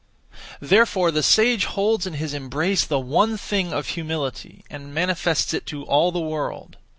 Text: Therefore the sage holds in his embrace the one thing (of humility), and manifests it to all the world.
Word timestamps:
Therefore 0.59 1.11
the 1.11 1.21
sage 1.21 1.65
holds 1.65 2.07
in 2.07 2.13
his 2.13 2.33
embrace 2.33 2.85
the 2.85 2.97
one 2.97 3.37
thing 3.37 3.71
(of 3.71 3.89
humility), 3.89 4.65
and 4.67 4.91
manifests 4.95 5.53
it 5.53 5.67
to 5.67 5.83
all 5.83 6.11
the 6.11 6.19
world. 6.19 6.77